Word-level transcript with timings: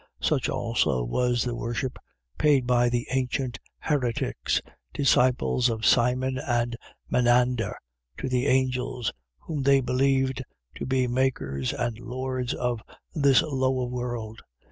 Such 0.19 0.49
also 0.49 1.03
was 1.03 1.43
the 1.43 1.53
worship 1.53 1.99
paid 2.39 2.65
by 2.65 2.89
the 2.89 3.05
ancient 3.11 3.59
heretics, 3.77 4.59
disciples 4.95 5.69
of 5.69 5.85
Simon 5.85 6.39
and 6.39 6.75
Menander, 7.07 7.77
to 8.17 8.27
the 8.27 8.47
angels, 8.47 9.13
whom 9.37 9.61
they 9.61 9.79
believed 9.79 10.43
to 10.77 10.87
be 10.87 11.05
makers 11.05 11.71
and 11.71 11.99
lords 11.99 12.55
of 12.55 12.81
this 13.13 13.43
lower 13.43 13.85
world. 13.85 14.41